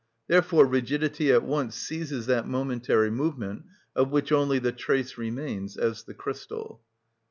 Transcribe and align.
Therefore, 0.27 0.65
rigidity 0.65 1.31
at 1.31 1.43
once 1.43 1.75
seizes 1.75 2.25
that 2.25 2.47
momentary 2.47 3.11
movement, 3.11 3.65
of 3.95 4.09
which 4.09 4.31
only 4.31 4.57
the 4.57 4.71
trace 4.71 5.15
remains 5.15 5.77
as 5.77 6.05
the 6.05 6.15
crystal. 6.15 6.81